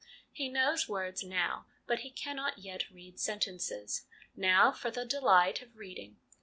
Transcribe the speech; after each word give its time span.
He 0.31 0.49
knows 0.49 0.89
words 0.89 1.21
now, 1.23 1.67
but 1.85 1.99
he 1.99 2.09
cannot 2.09 2.57
yet 2.57 2.89
read 2.89 3.19
sentences. 3.19 4.07
Now 4.35 4.71
for 4.71 4.89
the 4.89 5.05
delight 5.05 5.61
of 5.61 5.77
reading. 5.77 6.17